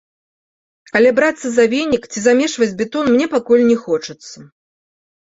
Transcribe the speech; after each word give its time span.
Але 0.99 1.09
брацца 1.17 1.47
за 1.57 1.65
венік 1.73 2.07
ці 2.11 2.23
замешваць 2.27 2.69
бетон 2.79 3.05
мне 3.11 3.27
пакуль 3.35 3.63
не 3.67 3.77
хочацца. 3.83 4.37